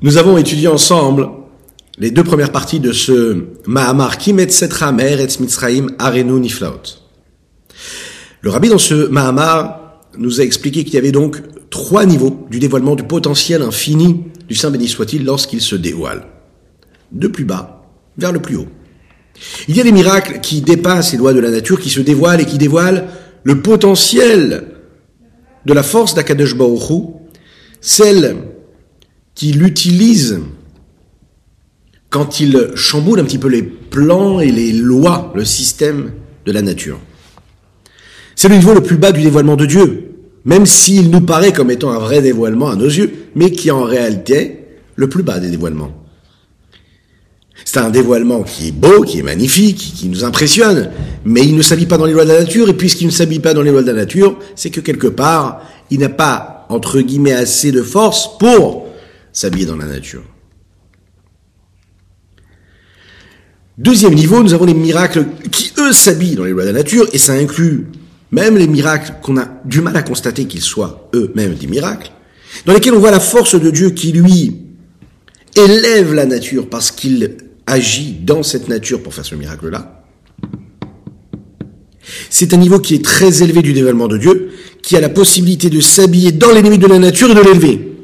[0.00, 1.28] Nous avons étudié ensemble
[1.98, 7.00] les deux premières parties de ce Mahamar Kimet Setramer et Mitzraim Arenu Niflaot.
[8.40, 12.60] Le rabbi dans ce Mahamar nous a expliqué qu'il y avait donc trois niveaux du
[12.60, 16.28] dévoilement du potentiel infini du Saint béni soit-il lorsqu'il se dévoile.
[17.10, 17.82] De plus bas
[18.16, 18.68] vers le plus haut.
[19.66, 22.40] Il y a des miracles qui dépassent les lois de la nature, qui se dévoilent
[22.40, 23.06] et qui dévoilent
[23.42, 24.76] le potentiel
[25.66, 27.16] de la force d'Akadosh Baruch
[27.80, 28.36] celle
[29.38, 30.40] qu'il utilise
[32.10, 36.10] quand il chamboule un petit peu les plans et les lois, le système
[36.44, 36.98] de la nature.
[38.34, 40.10] C'est le niveau le plus bas du dévoilement de Dieu,
[40.44, 43.84] même s'il nous paraît comme étant un vrai dévoilement à nos yeux, mais qui en
[43.84, 44.64] réalité
[44.96, 45.92] le plus bas des dévoilements.
[47.64, 50.90] C'est un dévoilement qui est beau, qui est magnifique, qui nous impressionne,
[51.24, 53.38] mais il ne s'habille pas dans les lois de la nature, et puisqu'il ne s'habille
[53.38, 57.00] pas dans les lois de la nature, c'est que quelque part, il n'a pas, entre
[57.00, 58.87] guillemets, assez de force pour
[59.38, 60.24] s'habiller dans la nature.
[63.76, 67.06] Deuxième niveau, nous avons les miracles qui, eux, s'habillent dans les lois de la nature,
[67.12, 67.86] et ça inclut
[68.32, 72.10] même les miracles qu'on a du mal à constater qu'ils soient eux-mêmes des miracles,
[72.66, 74.56] dans lesquels on voit la force de Dieu qui, lui,
[75.54, 80.04] élève la nature parce qu'il agit dans cette nature pour faire ce miracle-là.
[82.28, 84.50] C'est un niveau qui est très élevé du dévoilement de Dieu,
[84.82, 87.97] qui a la possibilité de s'habiller dans les limites de la nature et de l'élever.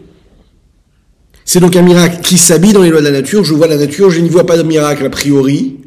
[1.44, 3.44] C'est donc un miracle qui s'habille dans les lois de la nature.
[3.44, 5.78] Je vois la nature, je n'y vois pas de miracle a priori.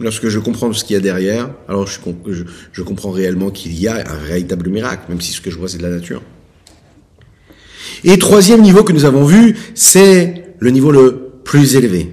[0.00, 1.98] Lorsque je comprends ce qu'il y a derrière, alors je,
[2.72, 5.68] je, comprends réellement qu'il y a un véritable miracle, même si ce que je vois
[5.68, 6.20] c'est de la nature.
[8.02, 12.12] Et troisième niveau que nous avons vu, c'est le niveau le plus élevé.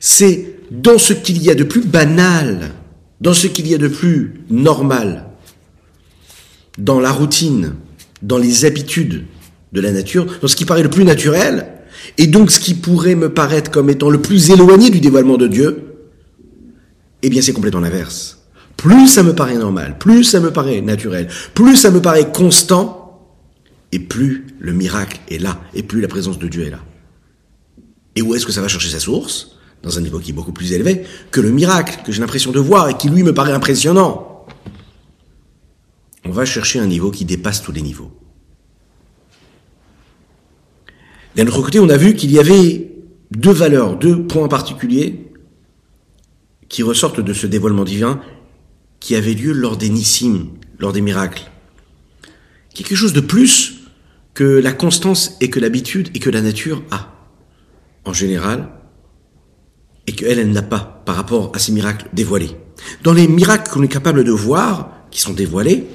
[0.00, 2.72] C'est dans ce qu'il y a de plus banal,
[3.20, 5.30] dans ce qu'il y a de plus normal,
[6.76, 7.74] dans la routine,
[8.22, 9.24] dans les habitudes,
[9.72, 11.74] de la nature, dans ce qui paraît le plus naturel,
[12.18, 15.46] et donc ce qui pourrait me paraître comme étant le plus éloigné du dévoilement de
[15.46, 15.84] Dieu,
[17.22, 18.38] eh bien c'est complètement l'inverse.
[18.76, 22.96] Plus ça me paraît normal, plus ça me paraît naturel, plus ça me paraît constant,
[23.92, 26.80] et plus le miracle est là, et plus la présence de Dieu est là.
[28.16, 29.56] Et où est-ce que ça va chercher sa source?
[29.82, 32.60] Dans un niveau qui est beaucoup plus élevé que le miracle que j'ai l'impression de
[32.60, 34.44] voir et qui lui me paraît impressionnant.
[36.26, 38.10] On va chercher un niveau qui dépasse tous les niveaux.
[41.36, 42.90] D'un autre côté, on a vu qu'il y avait
[43.30, 45.30] deux valeurs, deux points particuliers
[46.68, 48.20] qui ressortent de ce dévoilement divin
[49.00, 50.48] qui avait lieu lors des nissim,
[50.78, 51.50] lors des miracles.
[52.74, 53.80] Quelque chose de plus
[54.34, 57.14] que la constance et que l'habitude et que la nature a,
[58.04, 58.68] en général,
[60.06, 62.50] et qu'elle, elle, n'a pas par rapport à ces miracles dévoilés.
[63.02, 65.86] Dans les miracles qu'on est capable de voir, qui sont dévoilés,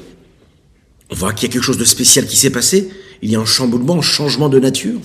[1.10, 2.90] on voit qu'il y a quelque chose de spécial qui s'est passé,
[3.22, 5.00] il y a un chamboulement, un changement de nature.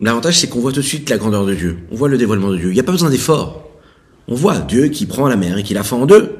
[0.00, 1.78] L'avantage, c'est qu'on voit tout de suite la grandeur de Dieu.
[1.92, 2.68] On voit le dévoilement de Dieu.
[2.68, 3.68] Il n'y a pas besoin d'effort.
[4.28, 6.36] On voit Dieu qui prend la mer et qui la fend en deux.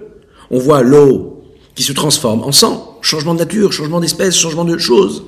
[0.50, 1.44] On voit l'eau
[1.74, 2.98] qui se transforme en sang.
[3.02, 5.24] Changement de nature, changement d'espèce, changement de choses.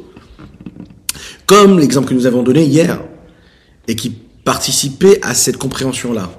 [1.45, 3.03] Comme l'exemple que nous avons donné hier
[3.87, 6.31] et qui participait à cette compréhension-là.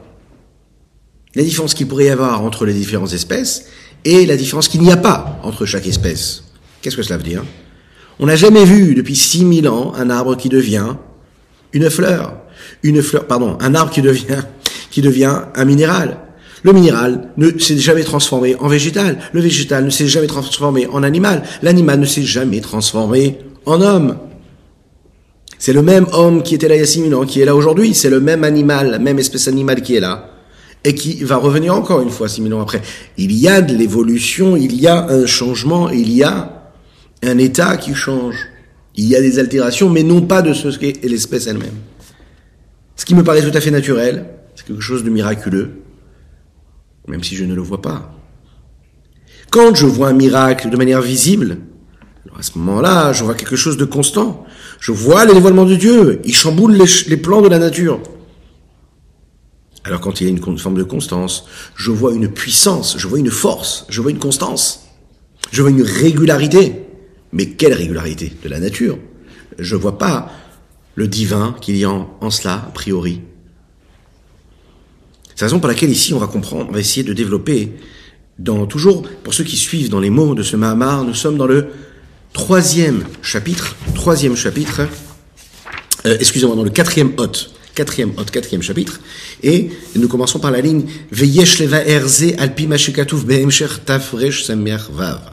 [1.35, 3.67] La différence qu'il pourrait y avoir entre les différentes espèces
[4.05, 6.43] et la différence qu'il n'y a pas entre chaque espèce.
[6.81, 7.43] Qu'est-ce que cela veut dire?
[8.19, 10.95] On n'a jamais vu depuis 6000 ans un arbre qui devient
[11.73, 12.37] une fleur,
[12.83, 14.43] une fleur, pardon, un arbre qui devient,
[14.91, 16.17] qui devient un minéral.
[16.63, 19.19] Le minéral ne s'est jamais transformé en végétal.
[19.33, 21.43] Le végétal ne s'est jamais transformé en animal.
[21.61, 24.17] L'animal ne s'est jamais transformé en homme.
[25.59, 27.55] C'est le même homme qui était là il y a 6000 ans, qui est là
[27.55, 27.93] aujourd'hui.
[27.93, 30.29] C'est le même animal, la même espèce animale qui est là.
[30.85, 32.81] Et qui va revenir encore une fois 6000 ans après.
[33.17, 36.71] Il y a de l'évolution, il y a un changement, il y a
[37.23, 38.35] un état qui change.
[38.95, 41.75] Il y a des altérations, mais non pas de ce qu'est l'espèce elle-même.
[42.95, 45.81] Ce qui me paraît tout à fait naturel, c'est quelque chose de miraculeux,
[47.07, 48.13] même si je ne le vois pas.
[49.49, 51.57] Quand je vois un miracle de manière visible,
[52.37, 54.45] à ce moment-là, je vois quelque chose de constant.
[54.79, 56.21] Je vois le dévoilement de Dieu.
[56.25, 56.73] Il chamboule
[57.07, 57.99] les, plans de la nature.
[59.83, 61.45] Alors quand il y a une forme de constance,
[61.75, 64.87] je vois une puissance, je vois une force, je vois une constance,
[65.51, 66.85] je vois une régularité.
[67.33, 68.97] Mais quelle régularité de la nature
[69.57, 70.31] Je ne vois pas
[70.95, 73.21] le divin qu'il y a en, cela, a priori.
[75.35, 77.71] C'est la raison pour laquelle ici on va comprendre, on va essayer de développer,
[78.37, 81.47] dans toujours, pour ceux qui suivent dans les mots de ce Mahamar, nous sommes dans
[81.47, 81.69] le
[82.33, 84.81] troisième chapitre, troisième chapitre,
[86.05, 88.99] euh, excusez-moi, dans le quatrième hôte, quatrième hôte, quatrième chapitre,
[89.41, 95.32] et nous commençons par la ligne Veyesh leva erze alpi mashikatuf be'emsher tafresh vav.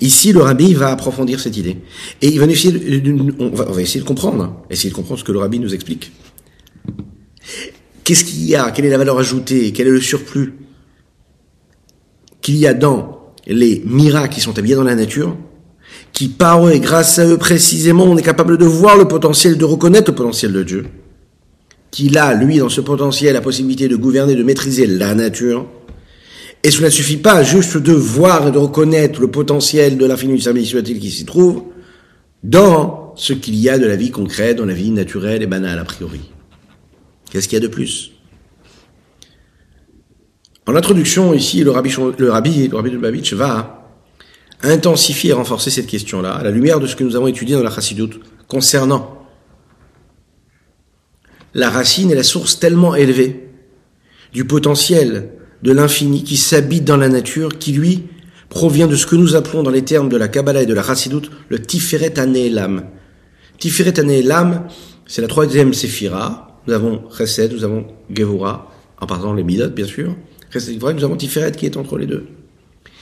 [0.00, 1.78] Ici, le rabbi va approfondir cette idée.
[2.20, 3.02] Et il va essayer
[3.38, 6.12] on, va, essayer de comprendre, essayer de comprendre ce que le rabbi nous explique.
[8.04, 8.70] Qu'est-ce qu'il y a?
[8.70, 9.72] Quelle est la valeur ajoutée?
[9.72, 10.54] Quel est le surplus
[12.40, 15.36] qu'il y a dans les miracles qui sont habillés dans la nature
[16.12, 19.56] qui par eux et grâce à eux précisément, on est capable de voir le potentiel,
[19.56, 20.86] de reconnaître le potentiel de Dieu,
[21.90, 25.66] qu'il a, lui, dans ce potentiel, la possibilité de gouverner, de maîtriser la nature,
[26.64, 30.34] et cela ne suffit pas juste de voir et de reconnaître le potentiel de l'infini
[30.34, 31.64] du service qui s'y trouve
[32.44, 35.78] dans ce qu'il y a de la vie concrète, dans la vie naturelle et banale
[35.78, 36.20] a priori.
[37.30, 38.12] Qu'est-ce qu'il y a de plus?
[40.66, 43.90] En introduction, ici, le rabbi, le rabbi, de Babich va
[44.62, 47.64] intensifier et renforcer cette question-là, à la lumière de ce que nous avons étudié dans
[47.64, 49.26] la Chassidoute, concernant
[51.54, 53.50] la racine et la source tellement élevée
[54.32, 55.30] du potentiel
[55.62, 58.02] de l'infini qui s'habite dans la nature, qui lui
[58.48, 60.82] provient de ce que nous appelons dans les termes de la Kabbalah et de la
[60.82, 62.84] Chassidoute le Tiferet Aneelam.
[63.58, 64.64] Tiferet Aneelam,
[65.06, 66.60] c'est la troisième séphira.
[66.66, 68.70] Nous avons Chesed, nous avons Gevura,
[69.00, 70.14] en partant les Midot, bien sûr.
[70.52, 72.26] Chesed nous avons Tiferet qui est entre les deux.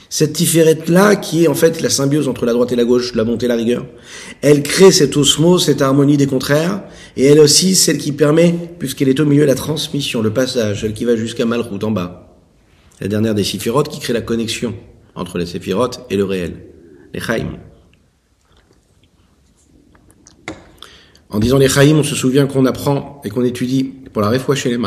[0.09, 3.23] Cette tiférette-là, qui est en fait la symbiose entre la droite et la gauche, la
[3.23, 3.85] bonté et la rigueur,
[4.41, 6.83] elle crée cette osmose, cette harmonie des contraires,
[7.15, 10.93] et elle aussi celle qui permet, puisqu'elle est au milieu, la transmission, le passage, celle
[10.93, 12.30] qui va jusqu'à Malchut en bas
[13.01, 14.75] la dernière des séphirotes, qui crée la connexion
[15.15, 16.53] entre les séphirotes et le réel,
[17.13, 17.57] les chaim.
[21.31, 23.83] En disant les chaim, on se souvient qu'on apprend et qu'on étudie
[24.13, 24.77] pour la réfoua chez les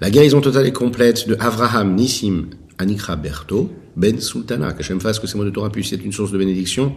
[0.00, 5.26] la guérison totale et complète de Avraham Nissim Anikra Berto Ben Sultana, qu'Hachem fasse que
[5.26, 6.94] ces mots de Torah puissent être une source de bénédiction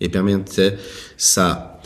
[0.00, 0.74] et permettre
[1.18, 1.82] sa,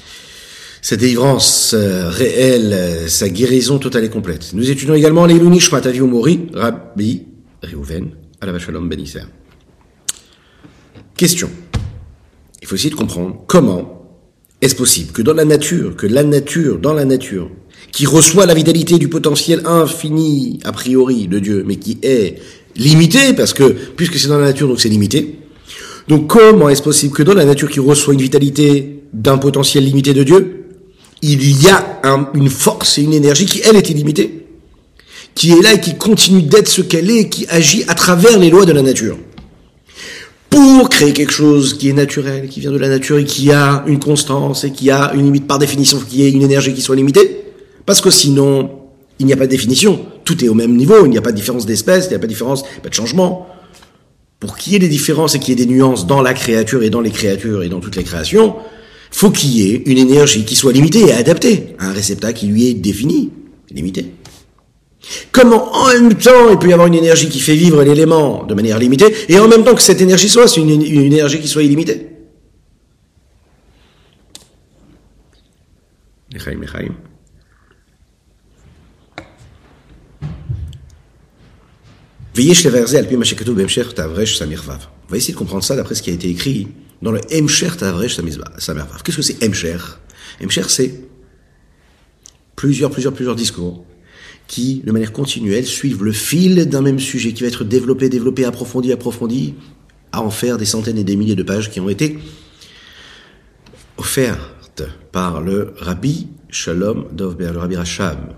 [0.81, 4.53] sa délivrance euh, réelle, euh, sa guérison totale et complète.
[4.55, 7.33] Nous étudions également les Lunishmat Mori, Rabbi
[11.16, 11.50] Question.
[12.61, 14.19] Il faut essayer de comprendre comment
[14.61, 17.50] est-ce possible que dans la nature, que la nature, dans la nature,
[17.93, 22.37] qui reçoit la vitalité du potentiel infini, a priori, de Dieu, mais qui est
[22.76, 23.64] limité, parce que,
[23.96, 25.38] puisque c'est dans la nature, donc c'est limité.
[26.08, 30.12] Donc comment est-ce possible que dans la nature qui reçoit une vitalité d'un potentiel limité
[30.12, 30.64] de Dieu,
[31.22, 32.00] il y a
[32.34, 34.44] une force et une énergie qui, elle, est illimitée?
[35.34, 38.38] Qui est là et qui continue d'être ce qu'elle est et qui agit à travers
[38.38, 39.19] les lois de la nature.
[40.50, 43.82] Pour créer quelque chose qui est naturel, qui vient de la nature et qui a
[43.86, 46.94] une constance et qui a une limite par définition, qui ait une énergie qui soit
[46.94, 47.40] limitée.
[47.86, 48.70] Parce que sinon,
[49.19, 50.06] il n'y a pas de définition.
[50.25, 52.19] Tout est au même niveau, il n'y a pas de différence d'espèce, il n'y a
[52.19, 53.48] pas de différence, pas de changement.
[54.38, 56.82] Pour qu'il y ait des différences et qu'il y ait des nuances dans la créature
[56.82, 58.54] et dans les créatures et dans toutes les créations,
[59.10, 62.46] faut qu'il y ait une énergie qui soit limitée et adaptée à un réceptacle qui
[62.46, 63.31] lui est défini,
[63.70, 64.06] limité.
[65.33, 68.55] Comment en même temps il peut y avoir une énergie qui fait vivre l'élément de
[68.55, 72.09] manière limitée, et en même temps que cette énergie soit, une, énergie qui soit illimitée.
[85.09, 86.69] On va essayer de comprendre ça d'après ce qui a été écrit
[87.01, 89.03] dans le Emsher Tavresh Samirvav.
[89.05, 89.77] Qu'est-ce que c'est Emsher?
[90.43, 90.93] Emsher, c'est
[92.56, 93.85] plusieurs, plusieurs, plusieurs discours
[94.46, 98.44] qui, de manière continuelle, suivent le fil d'un même sujet qui va être développé, développé,
[98.44, 99.55] approfondi, approfondi,
[100.12, 102.19] à en faire des centaines et des milliers de pages qui ont été
[103.96, 104.82] offertes
[105.12, 108.34] par le Rabbi Shalom Dovber, le Rabbi Rachab.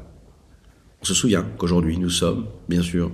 [1.02, 3.10] On se souvient qu'aujourd'hui nous sommes, bien sûr,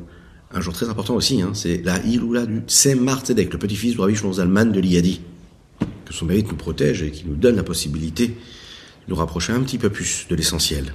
[0.52, 4.00] un jour très important aussi, hein, c'est la Iloula du Tzemar Tzedek, le petit-fils du
[4.00, 5.20] Rabbi Shlomo Zalman de l'Iyadi.
[6.04, 8.34] Que son mérite nous protège et qui nous donne la possibilité de
[9.08, 10.92] nous rapprocher un petit peu plus de l'essentiel.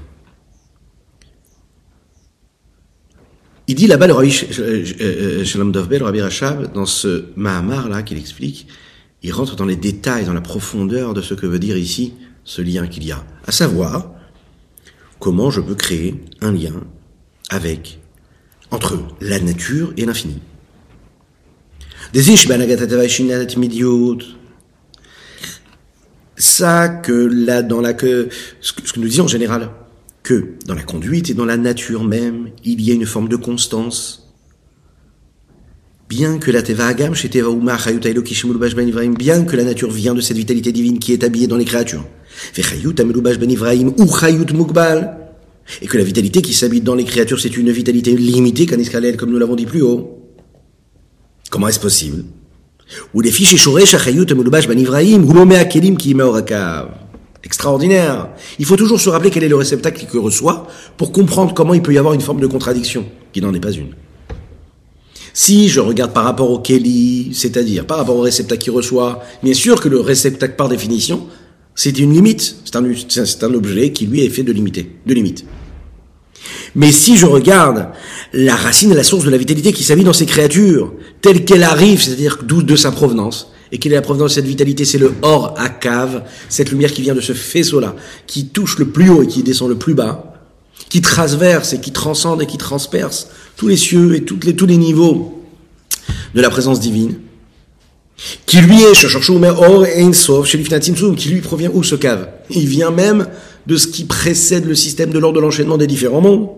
[3.69, 8.67] Il dit là-bas, le Rabbi Shalom Dovbe, le Rabbi Rachab, dans ce Mahamar-là qu'il explique,
[9.23, 12.13] il rentre dans les détails, dans la profondeur de ce que veut dire ici
[12.45, 13.25] ce lien qu'il y a.
[13.45, 14.11] À savoir,
[15.19, 16.81] comment je peux créer un lien
[17.49, 17.99] avec,
[18.71, 20.39] entre la nature et l'infini.
[26.37, 28.29] Ça que là, dans la que,
[28.61, 29.69] ce que nous disons en général,
[30.27, 33.37] que dans la conduite et dans la nature même, il y a une forme de
[33.37, 34.35] constance.
[36.09, 40.99] Bien que la Teva Agam, ben bien que la nature vient de cette vitalité divine
[40.99, 42.05] qui est habillée dans les créatures.
[42.57, 42.65] Ben
[45.81, 49.39] et que la vitalité qui s'habite dans les créatures, c'est une vitalité limitée, comme nous
[49.39, 50.25] l'avons dit plus haut.
[51.49, 52.25] Comment est-ce possible?
[53.13, 53.53] Ou les fiches
[55.97, 56.13] qui
[57.43, 58.29] extraordinaire.
[58.59, 60.67] Il faut toujours se rappeler quel est le réceptacle qu'il reçoit
[60.97, 63.71] pour comprendre comment il peut y avoir une forme de contradiction, qui n'en est pas
[63.71, 63.93] une.
[65.33, 69.53] Si je regarde par rapport au Kelly, c'est-à-dire par rapport au réceptacle qui reçoit, bien
[69.53, 71.27] sûr que le réceptacle par définition,
[71.75, 72.57] c'est une limite.
[72.65, 75.45] C'est un, c'est un objet qui lui est fait de limiter, de limite.
[76.75, 77.89] Mais si je regarde
[78.33, 81.63] la racine et la source de la vitalité qui s'habille dans ces créatures, telle qu'elle
[81.63, 84.97] arrive, c'est-à-dire d'où de sa provenance, et quelle est la provenance de cette vitalité C'est
[84.97, 87.95] le or à cave, cette lumière qui vient de ce faisceau-là,
[88.25, 90.33] qui touche le plus haut et qui descend le plus bas,
[90.89, 94.77] qui transverse et qui transcende et qui transperce tous les cieux et les, tous les
[94.77, 95.43] niveaux
[96.33, 97.19] de la présence divine,
[98.45, 98.95] qui lui est
[101.15, 102.29] qui lui provient où ce cave?
[102.49, 103.27] Il vient même
[103.67, 106.49] de ce qui précède le système de l'ordre de l'enchaînement des différents mondes.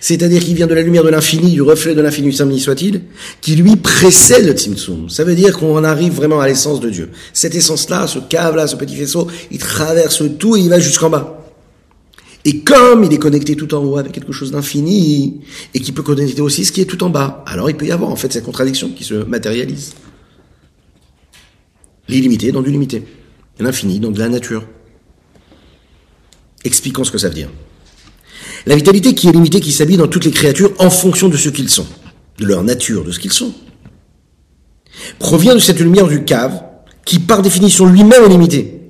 [0.00, 3.02] C'est-à-dire qu'il vient de la lumière de l'infini, du reflet de l'infini, saint soit-il,
[3.40, 5.08] qui lui précède le Tzimtzum.
[5.08, 7.10] Ça veut dire qu'on arrive vraiment à l'essence de Dieu.
[7.32, 11.40] Cette essence-là, ce cave-là, ce petit faisceau, il traverse tout et il va jusqu'en bas.
[12.44, 15.40] Et comme il est connecté tout en haut avec quelque chose d'infini,
[15.72, 17.92] et qui peut connecter aussi ce qui est tout en bas, alors il peut y
[17.92, 19.94] avoir en fait cette contradiction qui se matérialise.
[22.06, 23.02] L'illimité dans du limité.
[23.58, 24.66] L'infini dans de la nature.
[26.64, 27.48] Expliquons ce que ça veut dire.
[28.66, 31.48] La vitalité qui est limitée, qui s'habille dans toutes les créatures en fonction de ce
[31.50, 31.86] qu'ils sont,
[32.38, 33.52] de leur nature, de ce qu'ils sont,
[35.18, 36.62] provient de cette lumière du cave,
[37.04, 38.80] qui par définition lui-même est limité.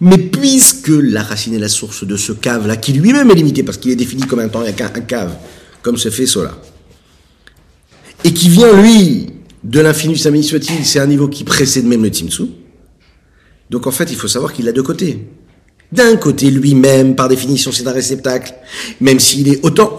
[0.00, 3.78] Mais puisque la racine est la source de ce cave-là, qui lui-même est limité, parce
[3.78, 5.36] qu'il est défini comme un temps, un cave,
[5.82, 6.56] comme ce faisceau-là,
[8.24, 9.30] et qui vient, lui,
[9.64, 12.48] de l'infini samedi soit-il, c'est un niveau qui précède même le Tzimtzum.
[13.68, 15.26] Donc en fait, il faut savoir qu'il a deux côtés.
[15.92, 18.54] D'un côté, lui-même, par définition, c'est un réceptacle,
[19.00, 19.90] même s'il est autant,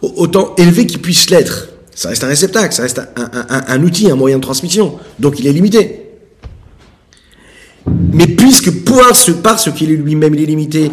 [0.00, 1.68] autant élevé qu'il puisse l'être.
[1.94, 4.98] Ça reste un réceptacle, ça reste un, outil, un moyen de transmission.
[5.18, 6.10] Donc il est limité.
[7.86, 10.90] Mais puisque par ce, par qu'il est lui-même, il est limité,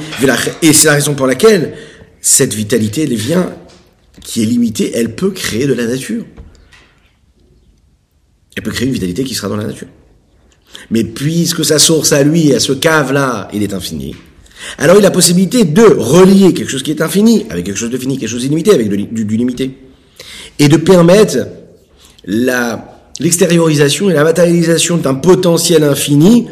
[0.62, 1.74] et c'est la raison pour laquelle
[2.22, 3.54] cette vitalité, elle vient,
[4.22, 6.26] qui est limitée, elle peut créer de la nature.
[8.56, 9.88] Elle peut créer une vitalité qui sera dans la nature.
[10.92, 14.16] Mais puisque sa source à lui, à ce cave-là, il est infini,
[14.78, 17.98] alors il a possibilité de relier quelque chose qui est infini avec quelque chose de
[17.98, 19.72] fini, quelque chose d'illimité avec du, limité.
[20.60, 21.38] Et de permettre
[23.20, 26.48] l'extériorisation et la matérialisation d'un potentiel infini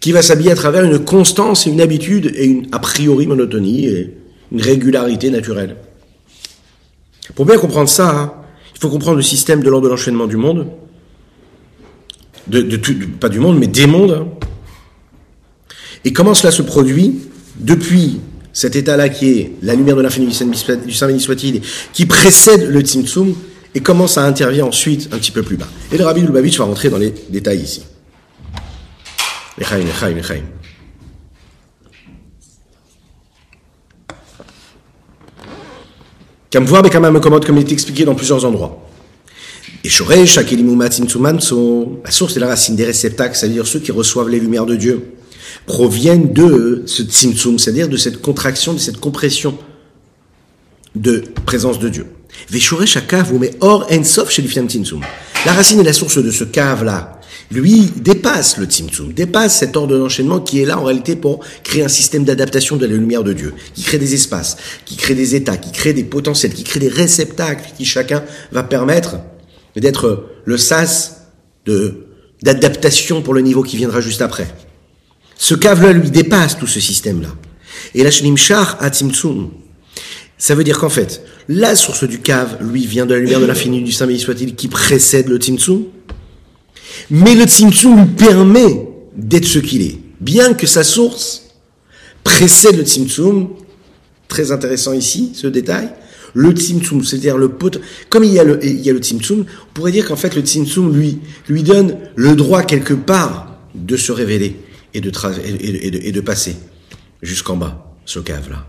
[0.00, 3.86] qui va s'habiller à travers une constance et une habitude et une a priori monotonie
[3.86, 4.14] et
[4.52, 5.76] une régularité naturelle.
[7.34, 8.32] Pour bien comprendre ça, hein,
[8.74, 10.68] il faut comprendre le système de l'ordre de l'enchaînement du monde,
[12.46, 12.76] de,
[13.20, 14.28] pas du monde, mais des mondes, hein.
[16.04, 17.27] et comment cela se produit?
[17.58, 18.20] Depuis
[18.52, 21.60] cet état-là qui est la lumière de l'infini du Saint-Béni soit-il,
[21.92, 23.34] qui précède le Tzimtzum,
[23.74, 25.68] et comment ça intervient ensuite un petit peu plus bas.
[25.92, 27.82] Et le Rabbi Lubavitch va rentrer dans les détails ici.
[29.58, 30.42] Lechaim, lechaim, lechaim.
[36.50, 38.88] Kamvoar Bekamam commode comme il est expliqué dans plusieurs endroits.
[39.84, 44.66] Et Shoresh, la source et la racine des réceptacles, c'est-à-dire ceux qui reçoivent les lumières
[44.66, 45.17] de Dieu,
[45.68, 49.56] proviennent de ce tzimtzum, c'est-à-dire de cette contraction, de cette compression
[50.96, 52.06] de présence de Dieu.
[52.50, 54.44] Vous met or ensof chez
[55.46, 57.20] La racine et la source de ce cave-là,
[57.50, 61.82] lui, dépasse le Tzimtzum, dépasse cet ordre d'enchaînement qui est là en réalité pour créer
[61.82, 65.34] un système d'adaptation de la lumière de Dieu, qui crée des espaces, qui crée des
[65.34, 68.22] états, qui crée des potentiels, qui crée des réceptacles, qui chacun
[68.52, 69.16] va permettre
[69.76, 71.28] d'être le sas
[71.64, 72.06] de,
[72.42, 74.48] d'adaptation pour le niveau qui viendra juste après.
[75.38, 77.28] Ce cave-là, lui, dépasse tout ce système-là.
[77.94, 79.50] Et la Shar à Tzimtzum,
[80.36, 83.46] ça veut dire qu'en fait, la source du cave, lui, vient de la lumière de
[83.46, 85.84] l'infini du Saint-Béni soit-il, qui précède le Tzimtzum,
[87.10, 89.98] mais le Tzimtzum lui permet d'être ce qu'il est.
[90.20, 91.44] Bien que sa source
[92.24, 93.50] précède le Tzimtzum,
[94.26, 95.88] très intéressant ici, ce détail,
[96.34, 97.80] le Tzimtzum, c'est-à-dire le pot,
[98.10, 101.62] comme il y a le, il on pourrait dire qu'en fait le Tzimtzum lui, lui
[101.62, 104.56] donne le droit quelque part de se révéler
[104.94, 106.56] et de, passer
[107.22, 108.66] jusqu'en bas, ce cave-là.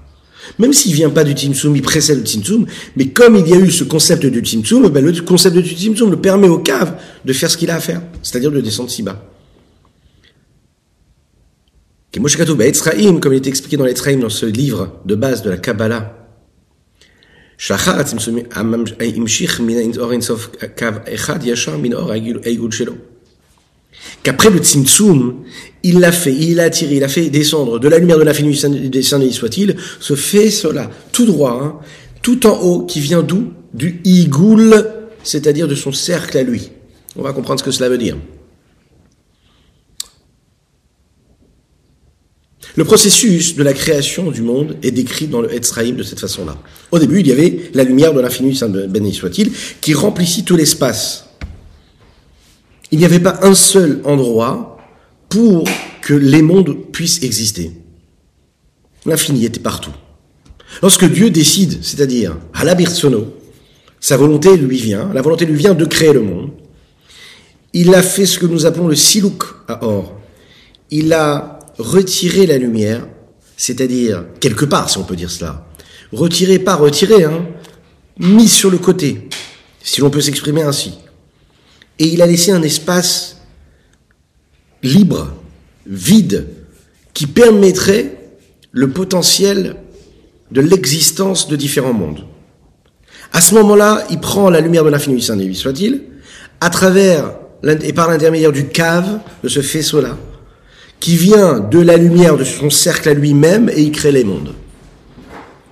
[0.58, 3.58] Même s'il vient pas du Tzimtzum, il précède le Tzimtzum, mais comme il y a
[3.58, 7.34] eu ce concept du Tzimtzum, ben le concept du Tzimtzum le permet au cave de
[7.34, 9.24] faire ce qu'il a à faire, c'est-à-dire de descendre si bas.
[12.14, 16.20] Comme il est expliqué dans l'Etzraïm, dans ce livre de base de la Kabbalah,
[24.24, 25.36] qu'après le Tzimtzum,
[25.84, 28.60] il l'a fait, il l'a attiré, il a fait descendre de la lumière de l'infini
[28.89, 31.79] des saints soit-il, ce fait cela, tout droit, hein,
[32.22, 33.53] tout en haut, qui vient d'où?
[33.74, 34.86] Du Igoul,
[35.24, 36.72] c'est-à-dire de son cercle à lui.
[37.15, 38.18] On va comprendre ce que cela veut dire.
[42.75, 46.58] Le processus de la création du monde est décrit dans le Etzraïm de cette façon-là.
[46.91, 49.51] Au début, il y avait la lumière de l'infini béni soit-il,
[49.82, 51.29] qui remplissait tout l'espace
[52.91, 54.77] il n'y avait pas un seul endroit
[55.29, 55.63] pour
[56.01, 57.72] que les mondes puissent exister.
[59.05, 59.93] L'infini était partout.
[60.81, 63.34] Lorsque Dieu décide, c'est-à-dire à la Birtsono,
[64.00, 66.51] sa volonté lui vient, la volonté lui vient de créer le monde,
[67.74, 70.19] il a fait ce que nous appelons le silouk à or.
[70.89, 73.08] Il a retiré la lumière,
[73.58, 75.67] c'est-à-dire quelque part, si on peut dire cela.
[76.12, 77.46] Retiré, pas retiré, hein,
[78.17, 79.29] mis sur le côté,
[79.84, 80.93] si l'on peut s'exprimer ainsi.
[82.00, 83.38] Et il a laissé un espace
[84.82, 85.34] libre,
[85.86, 86.48] vide,
[87.13, 88.18] qui permettrait
[88.72, 89.75] le potentiel
[90.51, 92.25] de l'existence de différents mondes.
[93.34, 96.03] À ce moment-là, il prend la lumière de l'infini saint soit-il,
[96.62, 100.18] à travers et par l'intermédiaire du cave, de ce faisceau-là,
[101.00, 104.53] qui vient de la lumière de son cercle à lui-même et il crée les mondes.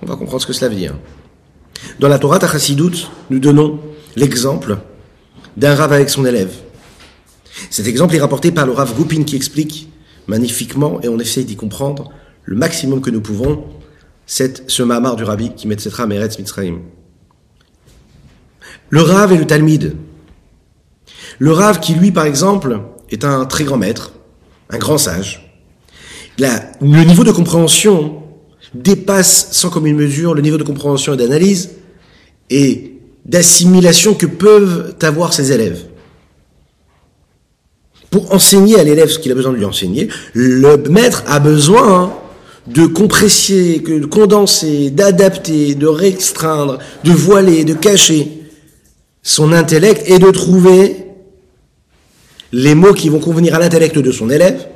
[0.02, 0.94] On va comprendre ce que cela veut dire.
[1.98, 3.80] Dans la Torah Tachasidut, nous donnons
[4.16, 4.78] l'exemple
[5.58, 6.52] d'un rave avec son élève.
[7.68, 9.90] Cet exemple est rapporté par le Rav Goupin qui explique
[10.28, 12.12] magnifiquement, et on essaye d'y comprendre
[12.44, 13.64] le maximum que nous pouvons,
[14.24, 16.80] cette, ce Mahamar du Rabbi qui met cette Meretz Mitzrayim.
[18.90, 19.96] Le Rav et le Talmud.
[21.38, 24.12] Le Rav qui, lui, par exemple, est un très grand maître,
[24.70, 25.60] un grand sage.
[26.38, 28.22] le niveau de compréhension
[28.74, 31.70] dépasse sans commune mesure le niveau de compréhension et d'analyse
[32.50, 32.97] et
[33.28, 35.84] d'assimilation que peuvent avoir ses élèves.
[38.10, 42.14] Pour enseigner à l'élève ce qu'il a besoin de lui enseigner, le maître a besoin
[42.66, 48.42] de compresser, de condenser, d'adapter, de restreindre, de voiler, de cacher
[49.22, 51.04] son intellect et de trouver
[52.52, 54.66] les mots qui vont convenir à l'intellect de son élève,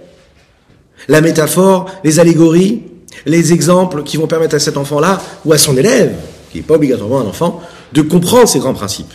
[1.09, 2.83] la métaphore, les allégories,
[3.25, 6.15] les exemples qui vont permettre à cet enfant-là ou à son élève,
[6.51, 9.13] qui n'est pas obligatoirement un enfant, de comprendre ces grands principes.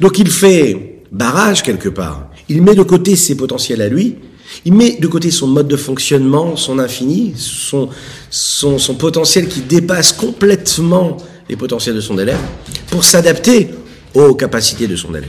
[0.00, 2.28] Donc il fait barrage quelque part.
[2.48, 4.16] Il met de côté ses potentiels à lui,
[4.64, 7.88] il met de côté son mode de fonctionnement, son infini, son,
[8.30, 11.16] son, son potentiel qui dépasse complètement
[11.48, 12.38] les potentiels de son élève,
[12.88, 13.70] pour s'adapter
[14.14, 15.28] aux capacités de son élève.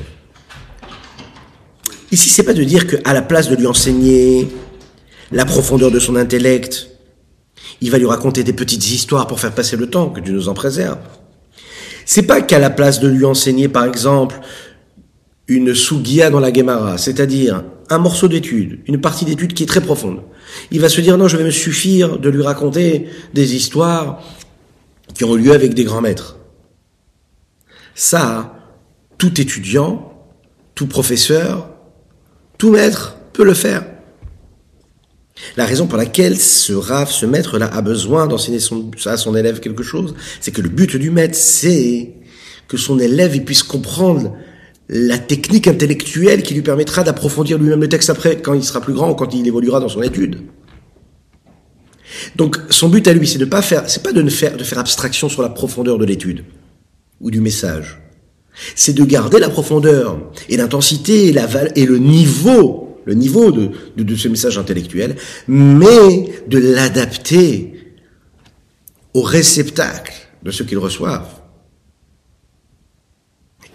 [2.12, 4.48] Ici, c'est pas de dire qu'à la place de lui enseigner
[5.32, 6.90] la profondeur de son intellect,
[7.82, 10.48] il va lui raconter des petites histoires pour faire passer le temps, que Dieu nous
[10.48, 10.98] en préserve.
[12.06, 14.40] C'est pas qu'à la place de lui enseigner, par exemple,
[15.48, 19.82] une sougia dans la Gemara, c'est-à-dire un morceau d'étude, une partie d'étude qui est très
[19.82, 20.22] profonde.
[20.72, 24.22] Il va se dire non, je vais me suffire de lui raconter des histoires
[25.14, 26.38] qui ont lieu avec des grands maîtres.
[27.96, 28.56] Ça,
[29.18, 30.14] tout étudiant,
[30.76, 31.70] tout professeur,
[32.58, 33.86] tout maître peut le faire.
[35.58, 38.60] La raison pour laquelle ce raf, ce maître-là, a besoin d'enseigner
[39.06, 42.14] à son élève quelque chose, c'est que le but du maître, c'est
[42.68, 44.36] que son élève puisse comprendre
[44.90, 48.94] la technique intellectuelle qui lui permettra d'approfondir lui-même le texte après, quand il sera plus
[48.94, 50.42] grand quand il évoluera dans son étude.
[52.36, 54.80] Donc, son but à lui, c'est de pas faire, c'est pas de faire, de faire
[54.80, 56.44] abstraction sur la profondeur de l'étude
[57.22, 58.00] ou du message.
[58.76, 63.72] C'est de garder la profondeur et l'intensité et, la, et le niveau le niveau de,
[63.98, 65.16] de, ce message intellectuel,
[65.48, 67.74] mais de l'adapter
[69.14, 70.14] au réceptacle
[70.44, 71.42] de ce qu'ils reçoivent.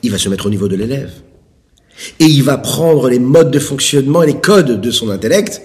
[0.02, 1.12] Il va se mettre au niveau de l'élève.
[2.20, 5.60] Et il va prendre les modes de fonctionnement et les codes de son intellect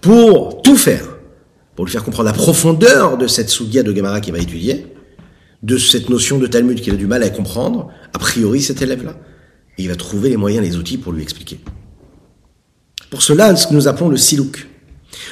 [0.00, 1.16] pour tout faire.
[1.74, 4.86] Pour lui faire comprendre la profondeur de cette soudia de Gamara qu'il va étudier,
[5.62, 9.16] de cette notion de Talmud qu'il a du mal à comprendre, a priori cet élève-là.
[9.78, 11.58] Et il va trouver les moyens, les outils pour lui expliquer.
[13.10, 14.66] Pour cela, ce que nous appelons le silouk.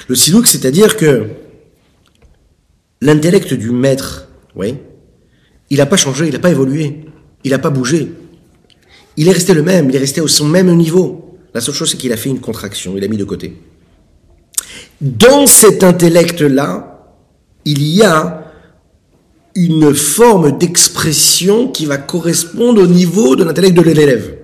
[0.09, 1.29] Le silouk, c'est-à-dire que
[3.01, 4.77] l'intellect du maître, oui,
[5.71, 7.05] il n'a pas changé, il n'a pas évolué,
[7.43, 8.13] il n'a pas bougé.
[9.17, 11.39] Il est resté le même, il est resté au même niveau.
[11.53, 13.57] La seule chose, c'est qu'il a fait une contraction, il a mis de côté.
[15.01, 17.15] Dans cet intellect-là,
[17.65, 18.53] il y a
[19.55, 24.37] une forme d'expression qui va correspondre au niveau de l'intellect de l'élève.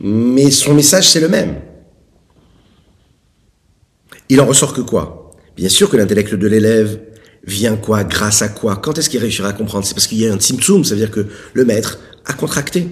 [0.00, 1.56] Mais son message, c'est le même.
[4.32, 5.30] Il en ressort que quoi?
[5.58, 6.98] Bien sûr que l'intellect de l'élève
[7.46, 8.02] vient quoi?
[8.02, 8.76] Grâce à quoi?
[8.76, 9.84] Quand est-ce qu'il réussira à comprendre?
[9.84, 12.88] C'est parce qu'il y a un tzimtzum, ça veut dire que le maître a contracté,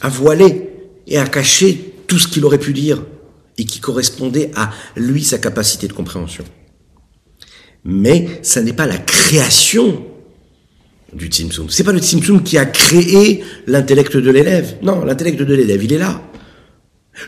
[0.00, 0.70] a voilé
[1.06, 3.04] et a caché tout ce qu'il aurait pu dire
[3.58, 6.44] et qui correspondait à lui, sa capacité de compréhension.
[7.84, 10.06] Mais ça n'est pas la création
[11.12, 11.68] du tzimtzum.
[11.68, 14.76] C'est pas le tzimtzum qui a créé l'intellect de l'élève.
[14.80, 16.22] Non, l'intellect de l'élève, il est là.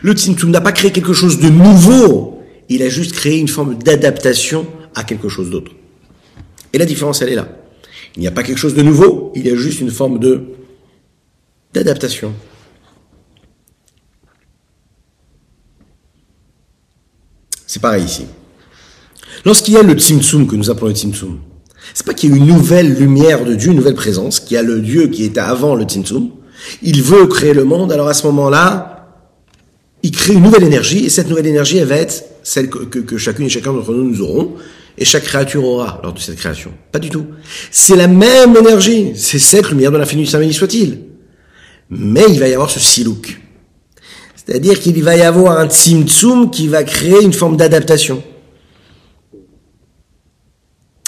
[0.01, 2.40] Le tzimtzum n'a pas créé quelque chose de nouveau
[2.73, 5.73] il a juste créé une forme d'adaptation à quelque chose d'autre.
[6.71, 7.49] Et la différence, elle est là.
[8.15, 10.19] Il n'y a pas quelque chose de nouveau, il y a juste une forme
[11.73, 12.33] d'adaptation.
[17.67, 18.25] C'est pareil ici.
[19.43, 21.41] Lorsqu'il y a le Tzimtzum, que nous appelons le Tzimtzum,
[21.93, 24.57] c'est pas qu'il y a une nouvelle lumière de Dieu, une nouvelle présence, qu'il y
[24.57, 26.29] a le Dieu qui était avant le Tzimtzum,
[26.81, 29.00] il veut créer le monde, alors à ce moment-là,
[30.03, 32.99] il crée une nouvelle énergie, et cette nouvelle énergie, elle va être celle que, que,
[32.99, 34.55] que chacune et chacun d'entre nous nous aurons,
[34.97, 36.71] et chaque créature aura lors de cette création.
[36.91, 37.25] Pas du tout.
[37.71, 40.99] C'est la même énergie, c'est cette lumière de l'infini Saint soit-il.
[41.89, 43.39] Mais il va y avoir ce silouk.
[44.35, 48.23] C'est-à-dire qu'il va y avoir un tzimtzum qui va créer une forme d'adaptation.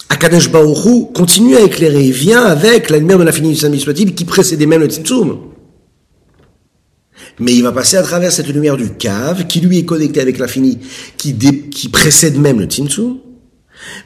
[0.10, 4.26] Akadosh Baruch continue à éclairer, vient avec la lumière de l'infini du Saint soit-il qui
[4.26, 5.53] précédait même le tzimtzum.
[7.40, 10.38] Mais il va passer à travers cette lumière du cave, qui lui est connectée avec
[10.38, 10.80] l'infini,
[11.18, 11.34] qui,
[11.92, 13.18] précède même le tzimtzum,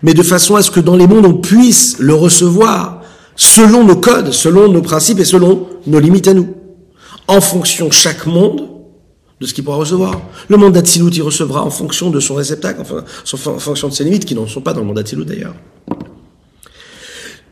[0.03, 3.01] mais de façon à ce que dans les mondes on puisse le recevoir
[3.35, 6.55] selon nos codes, selon nos principes et selon nos limites à nous.
[7.27, 8.69] En fonction chaque monde
[9.39, 10.19] de ce qu'il pourra recevoir.
[10.47, 13.03] Le monde d'Atsilut, il recevra en fonction de son réceptacle, enfin,
[13.51, 15.53] en fonction de ses limites, qui n'en sont pas dans le monde d'Atsilut d'ailleurs.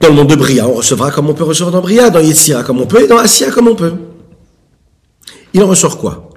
[0.01, 2.63] Dans le monde de Bria, on recevra comme on peut recevoir dans Bria, dans Yetzira
[2.63, 3.93] comme on peut, et dans Assia comme on peut.
[5.55, 6.29] Il en ressort quoi?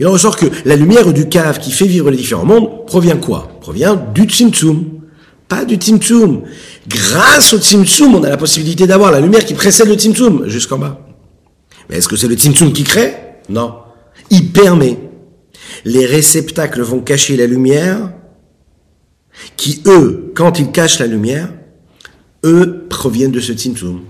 [0.00, 3.18] Il en ressort que la lumière du cave qui fait vivre les différents mondes provient
[3.18, 3.50] quoi?
[3.60, 5.02] Provient du Tzimtzum,
[5.46, 6.44] pas du Tzimtzum.
[6.88, 10.78] Grâce au Tzimtzum, on a la possibilité d'avoir la lumière qui précède le Tzimtzum, jusqu'en
[10.78, 11.06] bas.
[11.90, 13.14] Mais est-ce que c'est le Tzimtzum qui crée?
[13.50, 13.74] Non.
[14.30, 14.98] Il permet.
[15.84, 18.10] Les réceptacles vont cacher la lumière,
[19.58, 21.52] qui eux, quand ils cachent la lumière,
[22.46, 24.00] eux proviennent de ce Tzimtzum.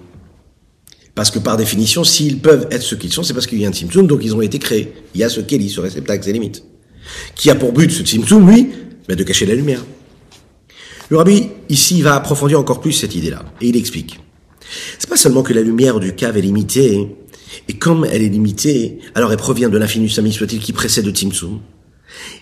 [1.15, 3.69] Parce que par définition, s'ils peuvent être ce qu'ils sont, c'est parce qu'il y a
[3.69, 4.93] un Tzimtzum, donc ils ont été créés.
[5.15, 6.65] Il y a ce Keli, ce réceptacle, c'est limite.
[7.35, 8.69] Qui a pour but, ce Tzimtzum, lui,
[9.09, 9.85] ben, de cacher la lumière.
[11.11, 13.45] Le rabbi, ici, va approfondir encore plus cette idée-là.
[13.61, 14.21] Et il explique.
[14.99, 17.09] C'est pas seulement que la lumière du cave est limitée,
[17.69, 21.13] et comme elle est limitée, alors elle provient de l'infini du soit-il qui précède le.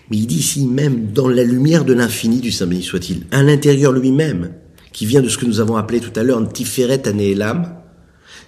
[0.09, 3.91] Mais il dit ici même dans la lumière de l'infini du Saint soit-il, à l'intérieur
[3.91, 4.53] lui-même,
[4.93, 7.80] qui vient de ce que nous avons appelé tout à l'heure un Tiferet Anélam,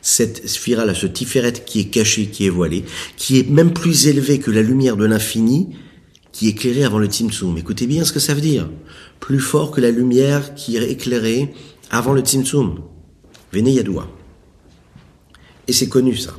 [0.04, 2.84] cette spirale, ce Tiferet qui est caché, qui est voilé,
[3.18, 5.70] qui est même plus élevé que la lumière de l'infini,
[6.34, 7.58] qui éclairée avant le Tzimtzum.
[7.58, 8.70] Écoutez bien ce que ça veut dire.
[9.20, 11.54] Plus fort que la lumière qui éclairée
[11.90, 12.82] avant le Tzimtzum.
[13.54, 14.08] Venez Yadoua.
[15.68, 16.36] Et c'est connu ça.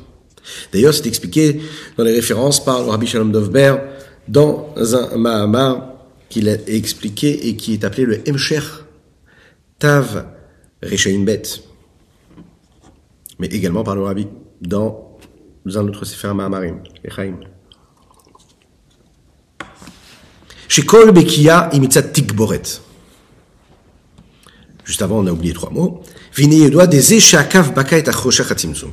[0.71, 1.61] D'ailleurs, c'est expliqué
[1.97, 3.77] dans les références par le Rabbi Shalom Dovber
[4.27, 5.93] dans un Mahamar
[6.29, 8.61] qu'il a expliqué et qui est appelé le Hemsher
[9.79, 10.25] Tav
[10.81, 11.41] Bet.
[13.39, 14.27] Mais également par le Rabbi
[14.61, 15.17] dans
[15.65, 17.39] un autre Sefer Mahamarim, Rechaim.
[20.67, 22.81] Chez Kol Bekia imitzat Tikboret.
[24.83, 26.03] Juste avant, on a oublié trois mots.
[26.35, 28.91] Vini doit des Eshakav Baka et Achoshach Hatzimtzum.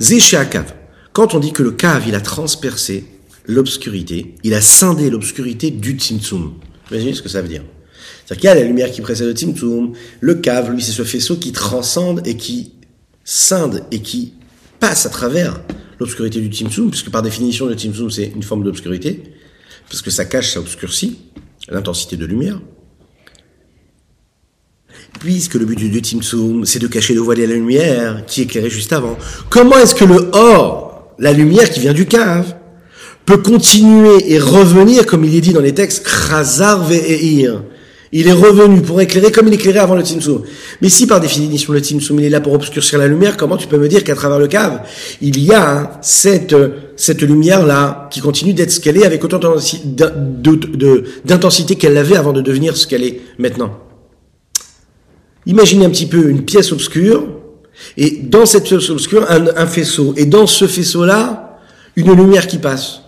[0.00, 0.74] Zéchéakav.
[1.12, 3.06] Quand on dit que le cave, il a transpercé
[3.46, 6.54] l'obscurité, il a scindé l'obscurité du Tzimtzum.
[6.90, 7.64] Imaginez ce que ça veut dire?
[8.28, 11.02] C'est-à-dire qu'il y a la lumière qui précède le Tzimtzum, le cave, lui, c'est ce
[11.02, 12.72] faisceau qui transcende et qui
[13.24, 14.34] scinde et qui
[14.80, 15.62] passe à travers
[15.98, 19.22] l'obscurité du Tzimtzum, puisque par définition, le Tzimtzum, c'est une forme d'obscurité,
[19.88, 21.18] parce que ça cache, ça obscurcit
[21.70, 22.60] l'intensité de lumière.
[25.20, 28.92] Puisque le but du Tzimtzum, c'est de cacher, de voiler la lumière qui éclairait juste
[28.92, 29.16] avant.
[29.48, 32.56] Comment est-ce que le or, la lumière qui vient du cave,
[33.24, 37.62] peut continuer et revenir, comme il est dit dans les textes, Khazar ve'eir.
[38.12, 40.42] Il est revenu pour éclairer comme il éclairait avant le Tzimtzum.
[40.80, 43.66] Mais si par définition le Tzimtzum il est là pour obscurcir la lumière, comment tu
[43.66, 44.82] peux me dire qu'à travers le cave,
[45.20, 46.56] il y a cette,
[46.96, 49.40] cette lumière-là qui continue d'être ce qu'elle est avec autant
[51.24, 53.78] d'intensité qu'elle avait avant de devenir ce qu'elle est maintenant
[55.46, 57.26] Imaginez un petit peu une pièce obscure,
[57.96, 60.12] et dans cette pièce obscure, un, faisceau.
[60.16, 61.58] Et dans ce faisceau-là,
[61.96, 63.00] une lumière qui passe.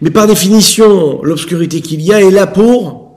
[0.00, 3.07] Mais par définition, l'obscurité qu'il y a est là pour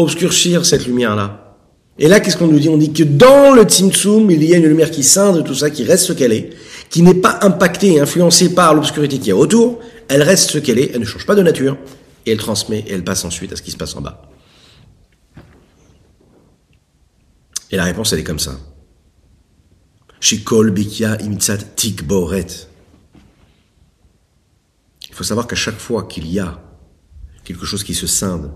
[0.00, 1.56] obscurcir cette lumière-là.
[1.98, 2.68] Et là, qu'est-ce qu'on nous dit?
[2.68, 5.68] On dit que dans le Tzimtzum, il y a une lumière qui scinde tout ça,
[5.68, 6.50] qui reste ce qu'elle est,
[6.88, 10.78] qui n'est pas impactée et influencée par l'obscurité qui a autour, elle reste ce qu'elle
[10.78, 11.76] est, elle ne change pas de nature,
[12.24, 14.22] et elle transmet, et elle passe ensuite à ce qui se passe en bas.
[17.70, 18.58] Et la réponse, elle est comme ça.
[20.30, 20.40] Il
[25.12, 26.62] faut savoir qu'à chaque fois qu'il y a
[27.44, 28.50] quelque chose qui se scinde,